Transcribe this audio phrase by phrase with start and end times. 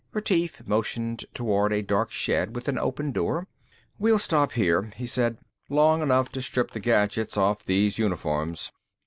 [0.13, 3.47] Retief motioned toward a dark shed with an open door.
[3.99, 5.37] "We'll stop here," he said,
[5.69, 8.71] "long enough to strip the gadgets off these uniforms."